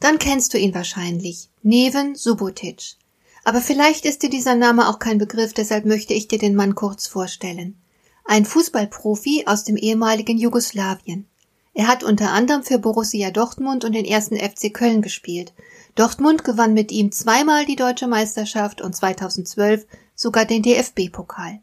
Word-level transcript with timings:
dann 0.00 0.18
kennst 0.18 0.52
du 0.52 0.58
ihn 0.58 0.74
wahrscheinlich. 0.74 1.50
Neven 1.62 2.14
Subotic. 2.16 2.96
Aber 3.44 3.60
vielleicht 3.60 4.04
ist 4.04 4.22
dir 4.22 4.30
dieser 4.30 4.54
Name 4.54 4.88
auch 4.88 4.98
kein 4.98 5.18
Begriff, 5.18 5.52
deshalb 5.52 5.84
möchte 5.84 6.14
ich 6.14 6.28
dir 6.28 6.38
den 6.38 6.54
Mann 6.54 6.74
kurz 6.74 7.06
vorstellen. 7.06 7.80
Ein 8.24 8.44
Fußballprofi 8.44 9.44
aus 9.46 9.64
dem 9.64 9.76
ehemaligen 9.76 10.38
Jugoslawien. 10.38 11.26
Er 11.72 11.86
hat 11.86 12.02
unter 12.02 12.32
anderem 12.32 12.62
für 12.62 12.78
Borussia 12.78 13.30
Dortmund 13.30 13.84
und 13.84 13.92
den 13.92 14.04
ersten 14.04 14.36
FC 14.36 14.72
Köln 14.72 15.02
gespielt. 15.02 15.52
Dortmund 15.94 16.44
gewann 16.44 16.74
mit 16.74 16.92
ihm 16.92 17.12
zweimal 17.12 17.64
die 17.64 17.76
deutsche 17.76 18.06
Meisterschaft 18.06 18.80
und 18.80 18.94
2012 18.94 19.86
sogar 20.14 20.44
den 20.44 20.62
DFB-Pokal. 20.62 21.60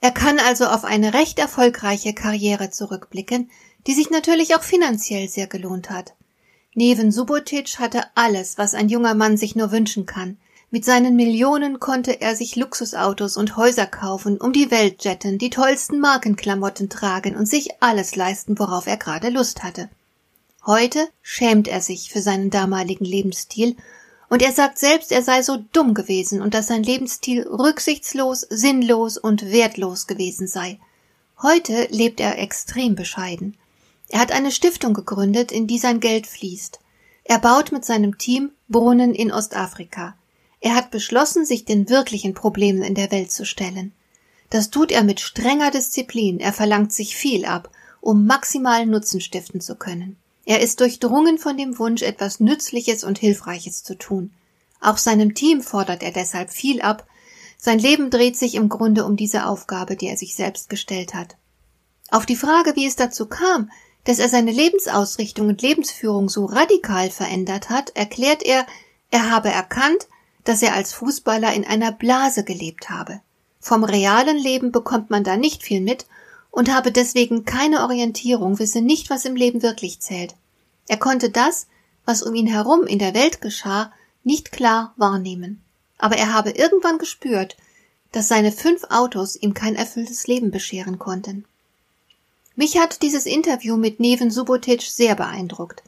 Er 0.00 0.10
kann 0.10 0.38
also 0.40 0.66
auf 0.66 0.84
eine 0.84 1.14
recht 1.14 1.38
erfolgreiche 1.38 2.12
Karriere 2.12 2.70
zurückblicken, 2.70 3.50
die 3.86 3.94
sich 3.94 4.10
natürlich 4.10 4.56
auch 4.56 4.62
finanziell 4.62 5.28
sehr 5.28 5.46
gelohnt 5.46 5.90
hat. 5.90 6.14
Neven 6.74 7.12
Subotic 7.12 7.78
hatte 7.78 8.04
alles, 8.14 8.56
was 8.56 8.74
ein 8.74 8.88
junger 8.88 9.14
Mann 9.14 9.36
sich 9.36 9.54
nur 9.54 9.72
wünschen 9.72 10.06
kann. 10.06 10.38
Mit 10.70 10.86
seinen 10.86 11.16
Millionen 11.16 11.80
konnte 11.80 12.22
er 12.22 12.34
sich 12.34 12.56
Luxusautos 12.56 13.36
und 13.36 13.58
Häuser 13.58 13.84
kaufen, 13.84 14.38
um 14.38 14.54
die 14.54 14.70
Welt 14.70 15.04
jetten, 15.04 15.36
die 15.36 15.50
tollsten 15.50 16.00
Markenklamotten 16.00 16.88
tragen 16.88 17.36
und 17.36 17.46
sich 17.46 17.82
alles 17.82 18.16
leisten, 18.16 18.58
worauf 18.58 18.86
er 18.86 18.96
gerade 18.96 19.28
Lust 19.28 19.62
hatte. 19.62 19.90
Heute 20.64 21.06
schämt 21.20 21.68
er 21.68 21.82
sich 21.82 22.10
für 22.10 22.22
seinen 22.22 22.48
damaligen 22.48 23.04
Lebensstil 23.04 23.76
und 24.30 24.40
er 24.40 24.52
sagt 24.52 24.78
selbst, 24.78 25.12
er 25.12 25.22
sei 25.22 25.42
so 25.42 25.58
dumm 25.74 25.92
gewesen 25.92 26.40
und 26.40 26.54
dass 26.54 26.68
sein 26.68 26.82
Lebensstil 26.82 27.46
rücksichtslos, 27.46 28.46
sinnlos 28.48 29.18
und 29.18 29.52
wertlos 29.52 30.06
gewesen 30.06 30.46
sei. 30.46 30.80
Heute 31.42 31.88
lebt 31.90 32.18
er 32.18 32.38
extrem 32.38 32.94
bescheiden. 32.94 33.58
Er 34.12 34.20
hat 34.20 34.30
eine 34.30 34.52
Stiftung 34.52 34.92
gegründet, 34.92 35.50
in 35.50 35.66
die 35.66 35.78
sein 35.78 35.98
Geld 35.98 36.26
fließt. 36.26 36.80
Er 37.24 37.38
baut 37.38 37.72
mit 37.72 37.86
seinem 37.86 38.18
Team 38.18 38.52
Brunnen 38.68 39.14
in 39.14 39.32
Ostafrika. 39.32 40.14
Er 40.60 40.74
hat 40.74 40.90
beschlossen, 40.90 41.46
sich 41.46 41.64
den 41.64 41.88
wirklichen 41.88 42.34
Problemen 42.34 42.82
in 42.82 42.94
der 42.94 43.10
Welt 43.10 43.32
zu 43.32 43.46
stellen. 43.46 43.92
Das 44.50 44.68
tut 44.68 44.92
er 44.92 45.02
mit 45.02 45.20
strenger 45.20 45.70
Disziplin. 45.70 46.40
Er 46.40 46.52
verlangt 46.52 46.92
sich 46.92 47.16
viel 47.16 47.46
ab, 47.46 47.70
um 48.02 48.26
maximalen 48.26 48.90
Nutzen 48.90 49.22
stiften 49.22 49.62
zu 49.62 49.76
können. 49.76 50.18
Er 50.44 50.60
ist 50.60 50.80
durchdrungen 50.80 51.38
von 51.38 51.56
dem 51.56 51.78
Wunsch, 51.78 52.02
etwas 52.02 52.38
Nützliches 52.38 53.04
und 53.04 53.18
Hilfreiches 53.18 53.82
zu 53.82 53.96
tun. 53.96 54.30
Auch 54.78 54.98
seinem 54.98 55.34
Team 55.34 55.62
fordert 55.62 56.02
er 56.02 56.12
deshalb 56.12 56.50
viel 56.50 56.82
ab. 56.82 57.06
Sein 57.56 57.78
Leben 57.78 58.10
dreht 58.10 58.36
sich 58.36 58.56
im 58.56 58.68
Grunde 58.68 59.06
um 59.06 59.16
diese 59.16 59.46
Aufgabe, 59.46 59.96
die 59.96 60.08
er 60.08 60.18
sich 60.18 60.34
selbst 60.34 60.68
gestellt 60.68 61.14
hat. 61.14 61.36
Auf 62.10 62.26
die 62.26 62.36
Frage, 62.36 62.76
wie 62.76 62.86
es 62.86 62.96
dazu 62.96 63.24
kam, 63.24 63.70
dass 64.04 64.18
er 64.18 64.28
seine 64.28 64.50
Lebensausrichtung 64.50 65.48
und 65.48 65.62
Lebensführung 65.62 66.28
so 66.28 66.44
radikal 66.44 67.10
verändert 67.10 67.70
hat, 67.70 67.90
erklärt 67.96 68.42
er, 68.42 68.66
er 69.10 69.30
habe 69.30 69.50
erkannt, 69.50 70.08
dass 70.44 70.62
er 70.62 70.74
als 70.74 70.92
Fußballer 70.92 71.52
in 71.52 71.64
einer 71.64 71.92
Blase 71.92 72.44
gelebt 72.44 72.90
habe. 72.90 73.20
Vom 73.60 73.84
realen 73.84 74.38
Leben 74.38 74.72
bekommt 74.72 75.10
man 75.10 75.22
da 75.22 75.36
nicht 75.36 75.62
viel 75.62 75.80
mit 75.80 76.06
und 76.50 76.74
habe 76.74 76.90
deswegen 76.90 77.44
keine 77.44 77.82
Orientierung, 77.82 78.58
wisse 78.58 78.80
nicht, 78.80 79.08
was 79.08 79.24
im 79.24 79.36
Leben 79.36 79.62
wirklich 79.62 80.00
zählt. 80.00 80.34
Er 80.88 80.96
konnte 80.96 81.30
das, 81.30 81.68
was 82.04 82.22
um 82.22 82.34
ihn 82.34 82.48
herum 82.48 82.86
in 82.86 82.98
der 82.98 83.14
Welt 83.14 83.40
geschah, 83.40 83.92
nicht 84.24 84.50
klar 84.50 84.92
wahrnehmen. 84.96 85.62
Aber 85.98 86.16
er 86.16 86.32
habe 86.32 86.50
irgendwann 86.50 86.98
gespürt, 86.98 87.56
dass 88.10 88.28
seine 88.28 88.52
fünf 88.52 88.84
Autos 88.90 89.36
ihm 89.36 89.54
kein 89.54 89.76
erfülltes 89.76 90.26
Leben 90.26 90.50
bescheren 90.50 90.98
konnten. 90.98 91.44
Mich 92.54 92.78
hat 92.78 93.02
dieses 93.02 93.26
Interview 93.26 93.76
mit 93.76 93.98
Neven 93.98 94.30
Subotic 94.30 94.82
sehr 94.82 95.14
beeindruckt. 95.14 95.82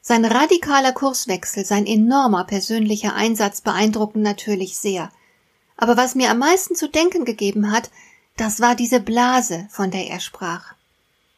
Sein 0.00 0.24
radikaler 0.24 0.92
Kurswechsel, 0.92 1.64
sein 1.64 1.86
enormer 1.86 2.44
persönlicher 2.44 3.14
Einsatz 3.14 3.60
beeindrucken 3.60 4.22
natürlich 4.22 4.78
sehr. 4.78 5.12
Aber 5.76 5.96
was 5.96 6.14
mir 6.14 6.30
am 6.30 6.38
meisten 6.38 6.74
zu 6.74 6.88
denken 6.88 7.24
gegeben 7.24 7.70
hat, 7.70 7.90
das 8.36 8.60
war 8.60 8.74
diese 8.74 9.00
Blase, 9.00 9.68
von 9.70 9.90
der 9.90 10.08
er 10.08 10.20
sprach. 10.20 10.74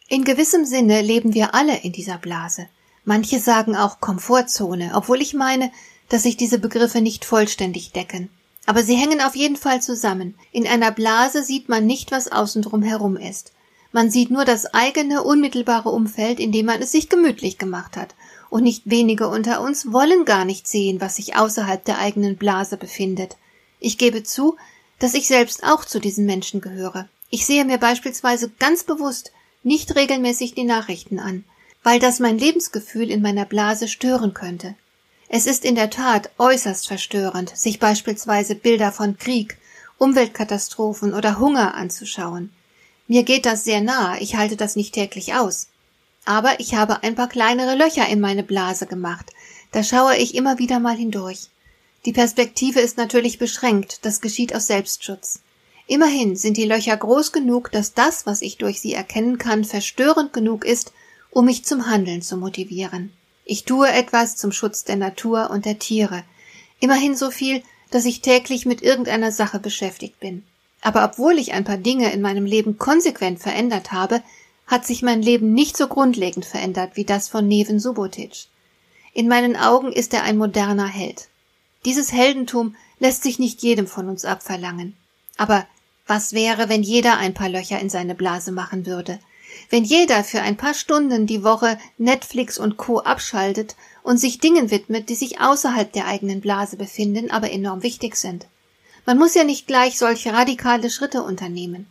In 0.08 0.24
gewissem 0.24 0.64
Sinne 0.64 1.02
leben 1.02 1.34
wir 1.34 1.54
alle 1.54 1.76
in 1.78 1.92
dieser 1.92 2.18
Blase. 2.18 2.68
Manche 3.04 3.38
sagen 3.38 3.76
auch 3.76 4.00
Komfortzone, 4.00 4.92
obwohl 4.94 5.20
ich 5.20 5.34
meine, 5.34 5.70
dass 6.08 6.24
sich 6.24 6.36
diese 6.36 6.58
Begriffe 6.58 7.00
nicht 7.00 7.24
vollständig 7.24 7.92
decken. 7.92 8.30
Aber 8.66 8.82
sie 8.82 8.96
hängen 8.96 9.20
auf 9.20 9.36
jeden 9.36 9.56
Fall 9.56 9.82
zusammen. 9.82 10.34
In 10.52 10.66
einer 10.66 10.90
Blase 10.90 11.42
sieht 11.42 11.68
man 11.68 11.86
nicht, 11.86 12.12
was 12.12 12.30
außen 12.30 12.62
drum 12.62 12.82
herum 12.82 13.16
ist. 13.16 13.52
Man 13.92 14.10
sieht 14.10 14.30
nur 14.30 14.44
das 14.44 14.72
eigene, 14.72 15.22
unmittelbare 15.22 15.88
Umfeld, 15.88 16.38
in 16.38 16.52
dem 16.52 16.66
man 16.66 16.80
es 16.80 16.92
sich 16.92 17.08
gemütlich 17.08 17.58
gemacht 17.58 17.96
hat. 17.96 18.14
Und 18.48 18.62
nicht 18.62 18.82
wenige 18.84 19.28
unter 19.28 19.60
uns 19.60 19.92
wollen 19.92 20.24
gar 20.24 20.44
nicht 20.44 20.68
sehen, 20.68 21.00
was 21.00 21.16
sich 21.16 21.36
außerhalb 21.36 21.84
der 21.84 21.98
eigenen 21.98 22.36
Blase 22.36 22.76
befindet. 22.76 23.36
Ich 23.80 23.98
gebe 23.98 24.22
zu, 24.22 24.56
dass 24.98 25.14
ich 25.14 25.26
selbst 25.26 25.64
auch 25.64 25.84
zu 25.84 25.98
diesen 25.98 26.26
Menschen 26.26 26.60
gehöre. 26.60 27.08
Ich 27.30 27.46
sehe 27.46 27.64
mir 27.64 27.78
beispielsweise 27.78 28.50
ganz 28.58 28.84
bewusst 28.84 29.32
nicht 29.62 29.94
regelmäßig 29.94 30.54
die 30.54 30.64
Nachrichten 30.64 31.18
an, 31.18 31.44
weil 31.82 31.98
das 31.98 32.18
mein 32.18 32.38
Lebensgefühl 32.38 33.10
in 33.10 33.22
meiner 33.22 33.44
Blase 33.44 33.88
stören 33.88 34.34
könnte. 34.34 34.74
Es 35.28 35.46
ist 35.46 35.64
in 35.64 35.74
der 35.76 35.90
Tat 35.90 36.30
äußerst 36.38 36.88
verstörend, 36.88 37.56
sich 37.56 37.78
beispielsweise 37.78 38.54
Bilder 38.54 38.90
von 38.90 39.16
Krieg, 39.16 39.58
Umweltkatastrophen 39.98 41.14
oder 41.14 41.38
Hunger 41.38 41.74
anzuschauen. 41.74 42.50
Mir 43.10 43.24
geht 43.24 43.44
das 43.44 43.64
sehr 43.64 43.80
nahe, 43.80 44.20
ich 44.20 44.36
halte 44.36 44.54
das 44.54 44.76
nicht 44.76 44.94
täglich 44.94 45.34
aus. 45.34 45.66
Aber 46.24 46.60
ich 46.60 46.76
habe 46.76 47.02
ein 47.02 47.16
paar 47.16 47.28
kleinere 47.28 47.74
Löcher 47.74 48.08
in 48.08 48.20
meine 48.20 48.44
Blase 48.44 48.86
gemacht, 48.86 49.32
da 49.72 49.82
schaue 49.82 50.16
ich 50.16 50.36
immer 50.36 50.60
wieder 50.60 50.78
mal 50.78 50.94
hindurch. 50.94 51.48
Die 52.04 52.12
Perspektive 52.12 52.78
ist 52.78 52.98
natürlich 52.98 53.40
beschränkt, 53.40 54.04
das 54.04 54.20
geschieht 54.20 54.54
aus 54.54 54.68
Selbstschutz. 54.68 55.40
Immerhin 55.88 56.36
sind 56.36 56.56
die 56.56 56.66
Löcher 56.66 56.96
groß 56.96 57.32
genug, 57.32 57.72
dass 57.72 57.94
das, 57.94 58.26
was 58.26 58.42
ich 58.42 58.58
durch 58.58 58.80
sie 58.80 58.94
erkennen 58.94 59.38
kann, 59.38 59.64
verstörend 59.64 60.32
genug 60.32 60.64
ist, 60.64 60.92
um 61.30 61.46
mich 61.46 61.64
zum 61.64 61.86
Handeln 61.90 62.22
zu 62.22 62.36
motivieren. 62.36 63.12
Ich 63.44 63.64
tue 63.64 63.88
etwas 63.90 64.36
zum 64.36 64.52
Schutz 64.52 64.84
der 64.84 64.94
Natur 64.94 65.50
und 65.50 65.64
der 65.64 65.80
Tiere. 65.80 66.22
Immerhin 66.78 67.16
so 67.16 67.32
viel, 67.32 67.64
dass 67.90 68.04
ich 68.04 68.20
täglich 68.20 68.66
mit 68.66 68.82
irgendeiner 68.82 69.32
Sache 69.32 69.58
beschäftigt 69.58 70.20
bin. 70.20 70.44
Aber 70.82 71.04
obwohl 71.04 71.38
ich 71.38 71.52
ein 71.52 71.64
paar 71.64 71.76
Dinge 71.76 72.12
in 72.12 72.20
meinem 72.20 72.46
Leben 72.46 72.78
konsequent 72.78 73.40
verändert 73.40 73.92
habe, 73.92 74.22
hat 74.66 74.86
sich 74.86 75.02
mein 75.02 75.20
Leben 75.20 75.52
nicht 75.52 75.76
so 75.76 75.88
grundlegend 75.88 76.44
verändert 76.44 76.92
wie 76.94 77.04
das 77.04 77.28
von 77.28 77.46
Neven 77.46 77.80
Subotic. 77.80 78.46
In 79.12 79.28
meinen 79.28 79.56
Augen 79.56 79.92
ist 79.92 80.14
er 80.14 80.22
ein 80.22 80.38
moderner 80.38 80.86
Held. 80.86 81.28
Dieses 81.84 82.12
Heldentum 82.12 82.76
lässt 82.98 83.22
sich 83.22 83.38
nicht 83.38 83.62
jedem 83.62 83.86
von 83.86 84.08
uns 84.08 84.24
abverlangen. 84.24 84.96
Aber 85.36 85.66
was 86.06 86.32
wäre, 86.32 86.68
wenn 86.68 86.82
jeder 86.82 87.18
ein 87.18 87.34
paar 87.34 87.48
Löcher 87.48 87.80
in 87.80 87.90
seine 87.90 88.14
Blase 88.14 88.52
machen 88.52 88.86
würde? 88.86 89.18
Wenn 89.68 89.84
jeder 89.84 90.22
für 90.22 90.42
ein 90.42 90.56
paar 90.56 90.74
Stunden 90.74 91.26
die 91.26 91.42
Woche 91.42 91.78
Netflix 91.98 92.58
und 92.58 92.76
Co. 92.76 93.00
abschaltet 93.00 93.74
und 94.02 94.18
sich 94.18 94.38
Dingen 94.38 94.70
widmet, 94.70 95.08
die 95.08 95.14
sich 95.14 95.40
außerhalb 95.40 95.92
der 95.92 96.06
eigenen 96.06 96.40
Blase 96.40 96.76
befinden, 96.76 97.30
aber 97.30 97.50
enorm 97.50 97.82
wichtig 97.82 98.16
sind? 98.16 98.46
Man 99.06 99.18
muss 99.18 99.34
ja 99.34 99.44
nicht 99.44 99.66
gleich 99.66 99.98
solche 99.98 100.32
radikale 100.32 100.90
Schritte 100.90 101.22
unternehmen. 101.22 101.86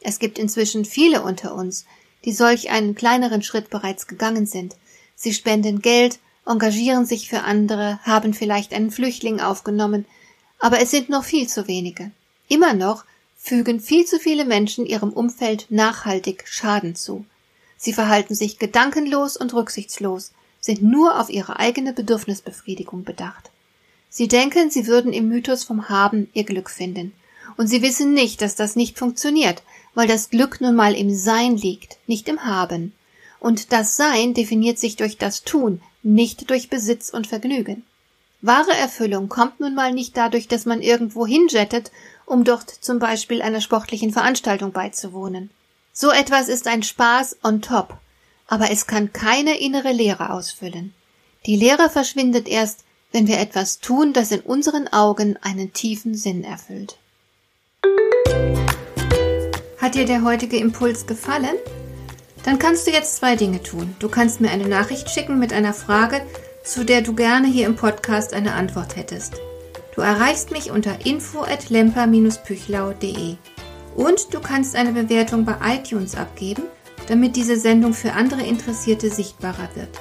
Es 0.00 0.18
gibt 0.18 0.38
inzwischen 0.38 0.84
viele 0.84 1.22
unter 1.22 1.54
uns, 1.54 1.86
die 2.24 2.32
solch 2.32 2.70
einen 2.70 2.94
kleineren 2.94 3.42
Schritt 3.42 3.70
bereits 3.70 4.06
gegangen 4.06 4.46
sind. 4.46 4.76
Sie 5.14 5.32
spenden 5.32 5.80
Geld, 5.82 6.18
engagieren 6.46 7.06
sich 7.06 7.28
für 7.28 7.42
andere, 7.42 8.00
haben 8.02 8.34
vielleicht 8.34 8.72
einen 8.72 8.90
Flüchtling 8.90 9.40
aufgenommen, 9.40 10.06
aber 10.58 10.80
es 10.80 10.90
sind 10.90 11.08
noch 11.08 11.24
viel 11.24 11.48
zu 11.48 11.68
wenige. 11.68 12.10
Immer 12.48 12.74
noch 12.74 13.04
fügen 13.36 13.80
viel 13.80 14.04
zu 14.04 14.18
viele 14.18 14.44
Menschen 14.44 14.86
ihrem 14.86 15.12
Umfeld 15.12 15.66
nachhaltig 15.68 16.44
Schaden 16.46 16.94
zu. 16.94 17.24
Sie 17.76 17.92
verhalten 17.92 18.34
sich 18.36 18.58
gedankenlos 18.58 19.36
und 19.36 19.54
rücksichtslos, 19.54 20.32
sind 20.60 20.82
nur 20.82 21.20
auf 21.20 21.28
ihre 21.28 21.58
eigene 21.58 21.92
Bedürfnisbefriedigung 21.92 23.02
bedacht. 23.02 23.50
Sie 24.14 24.28
denken, 24.28 24.70
sie 24.70 24.86
würden 24.86 25.14
im 25.14 25.28
Mythos 25.28 25.64
vom 25.64 25.88
Haben 25.88 26.28
ihr 26.34 26.44
Glück 26.44 26.68
finden. 26.68 27.14
Und 27.56 27.68
sie 27.68 27.80
wissen 27.80 28.12
nicht, 28.12 28.42
dass 28.42 28.54
das 28.54 28.76
nicht 28.76 28.98
funktioniert, 28.98 29.62
weil 29.94 30.06
das 30.06 30.28
Glück 30.28 30.60
nun 30.60 30.76
mal 30.76 30.94
im 30.94 31.14
Sein 31.14 31.56
liegt, 31.56 31.96
nicht 32.06 32.28
im 32.28 32.44
Haben. 32.44 32.92
Und 33.40 33.72
das 33.72 33.96
Sein 33.96 34.34
definiert 34.34 34.78
sich 34.78 34.96
durch 34.96 35.16
das 35.16 35.44
Tun, 35.44 35.80
nicht 36.02 36.50
durch 36.50 36.68
Besitz 36.68 37.08
und 37.08 37.26
Vergnügen. 37.26 37.84
Wahre 38.42 38.74
Erfüllung 38.74 39.30
kommt 39.30 39.60
nun 39.60 39.74
mal 39.74 39.94
nicht 39.94 40.14
dadurch, 40.14 40.46
dass 40.46 40.66
man 40.66 40.82
irgendwo 40.82 41.26
hinjettet, 41.26 41.90
um 42.26 42.44
dort 42.44 42.68
zum 42.68 42.98
Beispiel 42.98 43.40
einer 43.40 43.62
sportlichen 43.62 44.12
Veranstaltung 44.12 44.72
beizuwohnen. 44.72 45.48
So 45.94 46.10
etwas 46.10 46.50
ist 46.50 46.66
ein 46.66 46.82
Spaß 46.82 47.38
on 47.42 47.62
top, 47.62 47.96
aber 48.46 48.70
es 48.70 48.86
kann 48.86 49.14
keine 49.14 49.58
innere 49.58 49.92
Leere 49.92 50.34
ausfüllen. 50.34 50.92
Die 51.46 51.56
Leere 51.56 51.88
verschwindet 51.88 52.46
erst, 52.46 52.84
wenn 53.12 53.28
wir 53.28 53.38
etwas 53.38 53.78
tun, 53.78 54.12
das 54.12 54.32
in 54.32 54.40
unseren 54.40 54.88
Augen 54.88 55.38
einen 55.42 55.72
tiefen 55.72 56.14
Sinn 56.14 56.44
erfüllt. 56.44 56.98
Hat 59.78 59.94
dir 59.94 60.04
der 60.06 60.24
heutige 60.24 60.56
Impuls 60.56 61.06
gefallen? 61.06 61.56
Dann 62.44 62.58
kannst 62.58 62.86
du 62.86 62.90
jetzt 62.90 63.16
zwei 63.16 63.36
Dinge 63.36 63.62
tun. 63.62 63.94
Du 63.98 64.08
kannst 64.08 64.40
mir 64.40 64.50
eine 64.50 64.66
Nachricht 64.66 65.10
schicken 65.10 65.38
mit 65.38 65.52
einer 65.52 65.74
Frage, 65.74 66.22
zu 66.64 66.84
der 66.84 67.02
du 67.02 67.14
gerne 67.14 67.48
hier 67.48 67.66
im 67.66 67.76
Podcast 67.76 68.32
eine 68.32 68.54
Antwort 68.54 68.96
hättest. 68.96 69.34
Du 69.94 70.00
erreichst 70.00 70.50
mich 70.50 70.70
unter 70.70 71.04
info@lemper-püchlau.de. 71.04 73.36
Und 73.94 74.32
du 74.32 74.40
kannst 74.40 74.74
eine 74.74 74.92
Bewertung 74.92 75.44
bei 75.44 75.56
iTunes 75.76 76.14
abgeben, 76.14 76.62
damit 77.08 77.36
diese 77.36 77.58
Sendung 77.58 77.92
für 77.92 78.14
andere 78.14 78.40
Interessierte 78.42 79.10
sichtbarer 79.10 79.68
wird. 79.74 80.00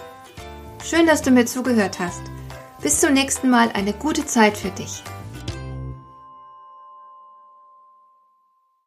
Schön, 0.83 1.05
dass 1.05 1.21
du 1.21 1.29
mir 1.31 1.45
zugehört 1.45 1.99
hast. 1.99 2.21
Bis 2.81 2.99
zum 2.99 3.13
nächsten 3.13 3.51
Mal 3.51 3.69
eine 3.73 3.93
gute 3.93 4.25
Zeit 4.25 4.57
für 4.57 4.71
dich. 4.71 5.03